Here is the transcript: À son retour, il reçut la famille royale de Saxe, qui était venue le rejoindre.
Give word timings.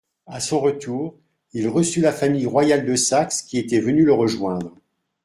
À 0.25 0.39
son 0.39 0.59
retour, 0.61 1.13
il 1.53 1.67
reçut 1.67 2.01
la 2.01 2.11
famille 2.11 2.47
royale 2.47 2.87
de 2.87 2.95
Saxe, 2.95 3.43
qui 3.43 3.59
était 3.59 3.79
venue 3.79 4.03
le 4.03 4.13
rejoindre. 4.13 4.71